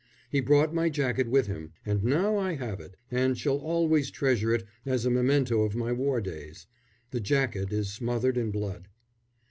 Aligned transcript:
He 0.31 0.39
brought 0.39 0.73
my 0.73 0.89
jacket 0.89 1.27
with 1.27 1.45
him, 1.45 1.73
and 1.85 2.03
now 2.03 2.35
I 2.35 2.53
have 2.55 2.79
it, 2.79 2.97
and 3.11 3.37
shall 3.37 3.59
always 3.59 4.09
treasure 4.09 4.51
it 4.51 4.63
as 4.83 5.05
a 5.05 5.11
memento 5.11 5.61
of 5.61 5.75
my 5.75 5.93
war 5.93 6.19
days. 6.21 6.65
The 7.11 7.19
jacket 7.19 7.71
is 7.71 7.93
smothered 7.93 8.35
in 8.35 8.49
blood. 8.49 8.87